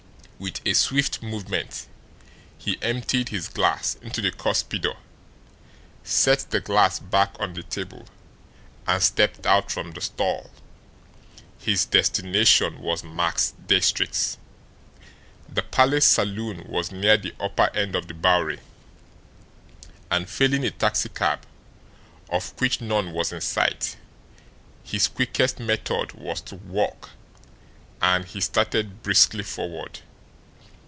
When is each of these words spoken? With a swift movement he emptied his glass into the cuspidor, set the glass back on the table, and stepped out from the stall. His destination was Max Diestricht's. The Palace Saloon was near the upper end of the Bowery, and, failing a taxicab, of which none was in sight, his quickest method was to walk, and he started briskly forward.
With 0.43 0.59
a 0.65 0.73
swift 0.73 1.21
movement 1.21 1.85
he 2.57 2.79
emptied 2.81 3.29
his 3.29 3.47
glass 3.47 3.93
into 4.01 4.21
the 4.21 4.31
cuspidor, 4.31 4.97
set 6.03 6.49
the 6.49 6.59
glass 6.59 6.97
back 6.99 7.35
on 7.39 7.53
the 7.53 7.61
table, 7.61 8.07
and 8.87 9.03
stepped 9.03 9.45
out 9.45 9.69
from 9.71 9.91
the 9.91 10.01
stall. 10.01 10.49
His 11.59 11.85
destination 11.85 12.79
was 12.81 13.03
Max 13.03 13.53
Diestricht's. 13.67 14.39
The 15.47 15.61
Palace 15.61 16.05
Saloon 16.07 16.67
was 16.67 16.91
near 16.91 17.17
the 17.17 17.35
upper 17.39 17.69
end 17.77 17.95
of 17.95 18.07
the 18.07 18.15
Bowery, 18.15 18.61
and, 20.09 20.27
failing 20.27 20.65
a 20.65 20.71
taxicab, 20.71 21.45
of 22.31 22.59
which 22.59 22.81
none 22.81 23.11
was 23.11 23.31
in 23.31 23.41
sight, 23.41 23.95
his 24.83 25.07
quickest 25.07 25.59
method 25.59 26.13
was 26.13 26.41
to 26.41 26.55
walk, 26.55 27.11
and 28.01 28.25
he 28.25 28.41
started 28.41 29.03
briskly 29.03 29.43
forward. 29.43 29.99